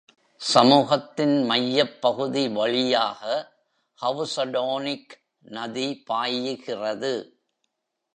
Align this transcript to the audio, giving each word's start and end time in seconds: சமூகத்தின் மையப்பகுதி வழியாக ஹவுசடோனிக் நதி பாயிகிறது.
சமூகத்தின் 0.41 1.43
மையப்பகுதி 1.43 2.51
வழியாக 2.51 3.21
ஹவுசடோனிக் 3.99 5.13
நதி 5.41 6.03
பாயிகிறது. 6.09 7.13